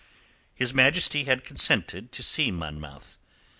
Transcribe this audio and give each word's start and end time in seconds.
His 0.55 0.73
Majesty 0.73 1.25
had 1.25 1.43
consented 1.43 2.11
to 2.13 2.23
see 2.23 2.49
Monmouth. 2.49 3.19